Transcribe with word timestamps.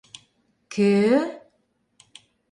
—Кӧ-ӧ?.. 0.73 1.19